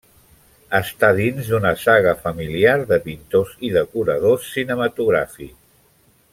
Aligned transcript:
Està 0.77 1.09
dins 1.19 1.51
d'una 1.51 1.73
saga 1.81 2.15
familiar 2.23 2.75
de 2.93 2.99
pintors 3.05 3.55
i 3.69 3.71
decoradors 3.79 4.51
cinematogràfics. 4.55 5.57